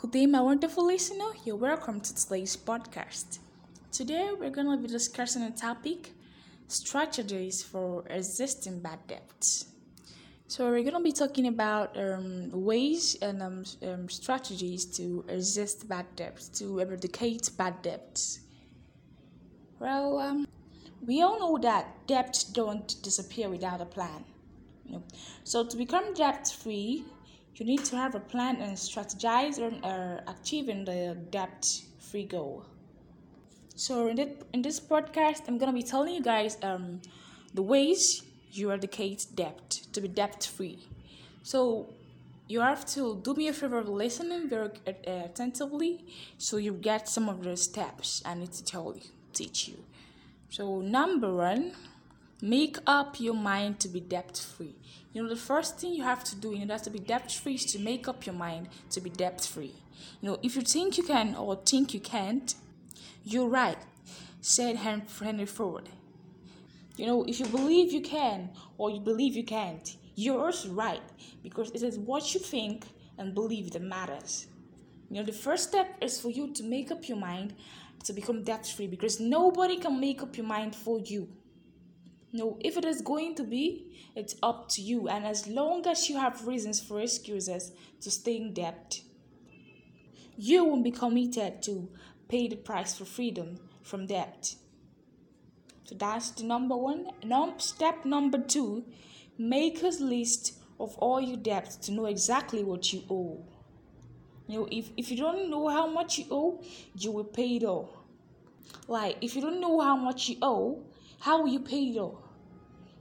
[0.00, 1.30] Good day, my wonderful listener.
[1.44, 3.40] You're welcome to today's podcast.
[3.90, 6.12] Today, we're going to be discussing a topic
[6.68, 9.66] strategies for resisting bad debts.
[10.46, 15.88] So, we're going to be talking about um, ways and um, um, strategies to resist
[15.88, 18.38] bad debts, to eradicate bad debts.
[19.80, 20.46] Well, um,
[21.04, 24.24] we all know that debts don't disappear without a plan.
[25.42, 27.04] So, to become debt free,
[27.58, 31.66] you need to have a plan and strategize on uh, achieving the debt
[31.98, 32.64] free goal.
[33.74, 37.00] So in, that, in this podcast, I'm gonna be telling you guys um,
[37.54, 40.78] the ways you eradicate debt to be debt free.
[41.42, 41.88] So
[42.46, 46.04] you have to do me a favor of listening very uh, attentively,
[46.38, 49.02] so you get some of the steps I need to tell you,
[49.32, 49.84] teach you.
[50.48, 51.72] So number one,
[52.40, 54.76] make up your mind to be debt free.
[55.12, 57.54] You know, the first thing you have to do in order to be debt free
[57.54, 59.74] is to make up your mind to be debt free.
[60.20, 62.54] You know, if you think you can or think you can't,
[63.24, 63.78] you're right,
[64.40, 65.88] said Henry Ford.
[66.96, 71.02] You know, if you believe you can or you believe you can't, you're also right
[71.42, 72.86] because it is what you think
[73.18, 74.46] and believe that matters.
[75.10, 77.54] You know, the first step is for you to make up your mind
[78.04, 81.28] to become debt free because nobody can make up your mind for you.
[82.32, 85.08] No, if it is going to be, it's up to you.
[85.08, 89.00] And as long as you have reasons for excuses to stay in debt,
[90.36, 91.88] you will be committed to
[92.28, 94.54] pay the price for freedom from debt.
[95.84, 97.08] So that's the number one.
[97.24, 98.84] Num- step number two
[99.38, 103.44] make a list of all your debts to know exactly what you owe.
[104.46, 106.62] You know, if, if you don't know how much you owe,
[106.94, 108.04] you will pay it all.
[108.86, 110.84] Like, if you don't know how much you owe,
[111.20, 112.12] how will you pay it?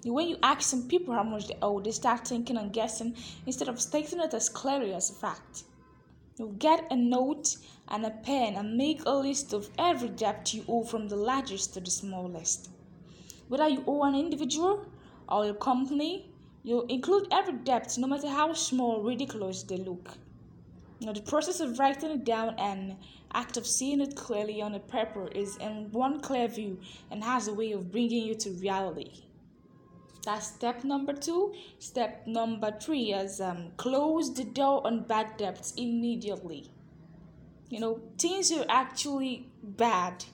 [0.06, 3.16] When you ask some people how much they owe, they start thinking and guessing
[3.46, 5.64] instead of stating it as clearly as a fact.
[6.40, 10.64] You get a note and a pen and make a list of every debt you
[10.68, 12.70] owe from the largest to the smallest.
[13.50, 14.86] Whether you owe an individual
[15.30, 16.32] or a company,
[16.64, 20.18] you include every debt, no matter how small or ridiculous they look.
[21.00, 22.96] Now, the process of writing it down and
[23.34, 26.80] act of seeing it clearly on a paper is in one clear view
[27.12, 29.24] and has a way of bringing you to reality.
[30.26, 31.54] That's step number two.
[31.80, 36.72] Step number three is um, close the door on bad debts immediately.
[37.70, 40.26] You know, things are actually bad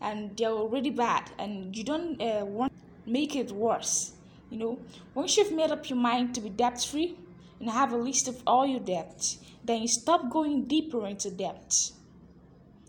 [0.00, 2.72] and they're already bad, and you don't uh, want
[3.06, 4.12] make it worse.
[4.50, 4.78] You know,
[5.14, 7.16] once you've made up your mind to be debt free
[7.60, 11.72] and have a list of all your debts, then you stop going deeper into debt.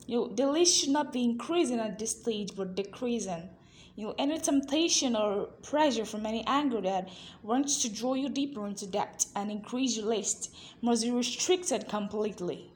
[0.05, 3.49] You the list should not be increasing at this stage but decreasing.
[3.95, 7.09] You know, any temptation or pressure from any angle that
[7.41, 12.71] wants to draw you deeper into debt and increase your list must be restricted completely.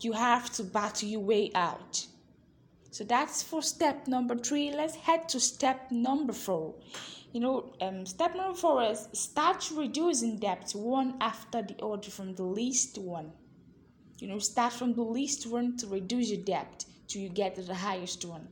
[0.00, 2.06] You have to battle your way out.
[2.90, 4.72] So that's for step number three.
[4.72, 6.74] Let's head to step number four.
[7.32, 12.34] You know, um, step number four is start reducing debt one after the other from
[12.34, 13.32] the least one.
[14.18, 17.62] You know, start from the least one to reduce your debt till you get to
[17.62, 18.48] the highest one.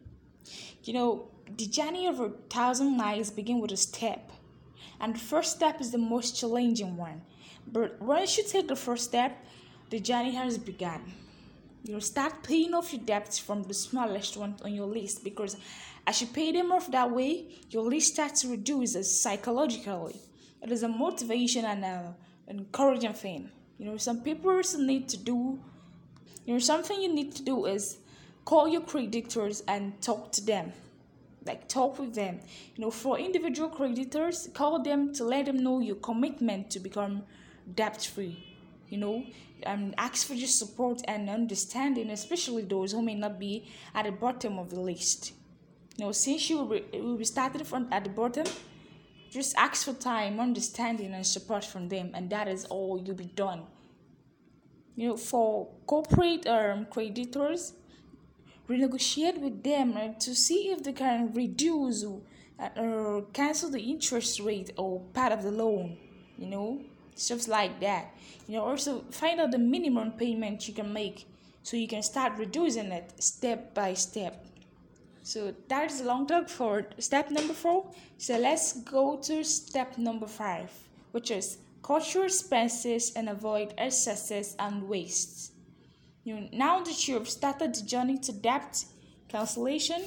[0.85, 4.31] You know, the journey of a thousand miles begin with a step,
[5.01, 7.23] and the first step is the most challenging one.
[7.67, 9.45] But once you take the first step,
[9.91, 11.15] the journey has begun.
[11.87, 15.57] You start paying off your debts from the smallest one on your list because
[16.05, 20.21] as you pay them off that way, your list starts to reduce psychologically.
[20.63, 22.17] It is a motivation and a,
[22.49, 23.51] an encouraging thing.
[23.79, 25.61] You know, some people need to do,
[26.45, 27.99] you know, something you need to do is
[28.45, 30.73] call your creditors and talk to them
[31.45, 32.41] like talk with them
[32.75, 37.23] you know for individual creditors call them to let them know your commitment to become
[37.75, 38.56] debt free
[38.89, 39.25] you know
[39.63, 44.13] and ask for your support and understanding especially those who may not be at the
[44.13, 45.33] bottom of the list.
[45.97, 46.59] You know since you
[46.93, 48.47] will be started from at the bottom
[49.31, 53.25] just ask for time understanding and support from them and that is all you'll be
[53.25, 53.63] done.
[54.95, 57.73] You know for corporate um, creditors
[58.69, 62.05] renegotiate with them uh, to see if they can reduce
[62.77, 65.97] or cancel the interest rate or part of the loan
[66.39, 66.81] you know
[67.17, 68.15] stuff like that.
[68.47, 71.27] You know also find out the minimum payment you can make
[71.63, 74.45] so you can start reducing it step by step.
[75.23, 77.91] So that is a long talk for step number four.
[78.19, 80.71] So let's go to step number five
[81.17, 85.53] which is cut your expenses and avoid excesses and wastes.
[86.25, 88.85] You now that you have started the journey to debt
[89.29, 90.03] cancellation,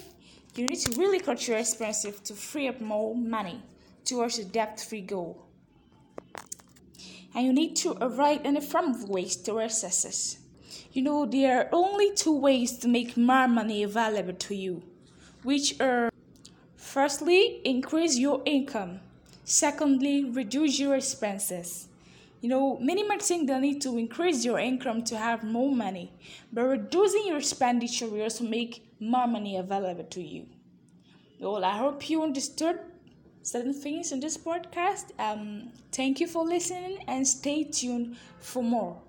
[0.55, 3.59] you need to really cut your expenses to free up more money
[4.05, 5.48] towards the debt-free goal.
[7.35, 10.39] And you need to avoid any form of waste or excesses.
[10.91, 14.81] You know, there are only two ways to make more money available to you,
[15.43, 16.09] which are
[16.75, 18.99] firstly, increase your income,
[19.43, 21.87] secondly, reduce your expenses.
[22.41, 26.11] You know, many might think they need to increase your income to have more money,
[26.51, 30.47] but reducing your expenditure will also make more money available to you.
[31.39, 32.79] Well, I hope you understood
[33.49, 35.05] certain things in this podcast.
[35.17, 39.01] Um, thank you for listening and stay tuned for more.